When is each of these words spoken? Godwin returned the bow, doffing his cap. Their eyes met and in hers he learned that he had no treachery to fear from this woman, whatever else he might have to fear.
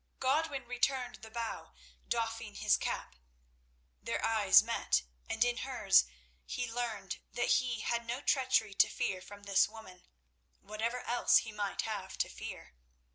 Godwin 0.17 0.65
returned 0.67 1.17
the 1.17 1.29
bow, 1.29 1.73
doffing 2.07 2.55
his 2.55 2.75
cap. 2.75 3.17
Their 4.01 4.25
eyes 4.25 4.63
met 4.63 5.03
and 5.29 5.45
in 5.45 5.57
hers 5.57 6.05
he 6.43 6.67
learned 6.71 7.19
that 7.33 7.49
he 7.57 7.81
had 7.81 8.07
no 8.07 8.19
treachery 8.19 8.73
to 8.73 8.89
fear 8.89 9.21
from 9.21 9.43
this 9.43 9.67
woman, 9.69 10.01
whatever 10.59 11.01
else 11.01 11.37
he 11.45 11.51
might 11.51 11.81
have 11.83 12.17
to 12.17 12.29
fear. 12.29 12.73